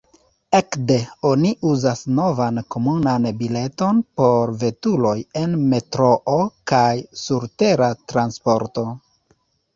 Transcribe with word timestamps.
Ekde 0.59 0.95
oni 1.31 1.51
uzas 1.71 2.01
novan 2.19 2.57
komunan 2.75 3.27
bileton 3.41 4.01
por 4.23 4.55
veturoj 4.65 5.13
en 5.43 5.55
metroo 5.75 6.41
kaj 6.75 6.91
surtera 7.27 7.93
transporto. 8.15 8.89